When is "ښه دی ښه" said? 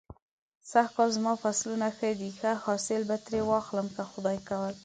1.97-2.51